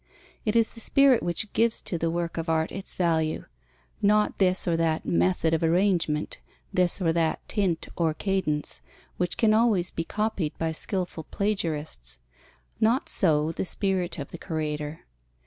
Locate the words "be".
9.91-10.03